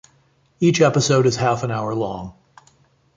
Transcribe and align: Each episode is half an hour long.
Each 0.59 0.81
episode 0.81 1.27
is 1.27 1.35
half 1.35 1.61
an 1.61 1.69
hour 1.69 1.93
long. 1.93 2.33